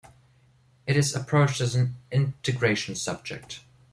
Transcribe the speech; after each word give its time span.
It 0.87 0.97
is 0.97 1.15
approached 1.15 1.61
as 1.61 1.75
an 1.75 1.95
integration 2.11 2.95
subject. 2.95 3.59